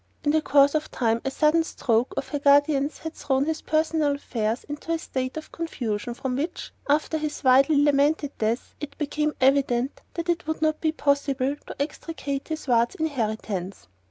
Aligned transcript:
In 0.23 0.31
the 0.31 0.41
course 0.41 0.73
of 0.73 0.89
time 0.89 1.21
a 1.23 1.29
sudden 1.29 1.63
"stroke" 1.63 2.15
of 2.17 2.31
the 2.31 2.39
guardian's 2.39 2.97
had 2.97 3.13
thrown 3.13 3.45
his 3.45 3.61
personal 3.61 4.15
affairs 4.15 4.63
into 4.63 4.91
a 4.91 4.97
state 4.97 5.37
of 5.37 5.51
confusion 5.51 6.15
from 6.15 6.35
which 6.35 6.71
after 6.89 7.19
his 7.19 7.43
widely 7.43 7.77
lamented 7.83 8.35
death 8.39 8.73
it 8.79 8.97
became 8.97 9.35
evident 9.39 10.01
that 10.15 10.27
it 10.27 10.47
would 10.47 10.59
not 10.59 10.81
be 10.81 10.91
possible 10.91 11.55
to 11.67 11.79
extricate 11.79 12.47
his 12.47 12.67
ward's 12.67 12.95
inheritance. 12.95 13.87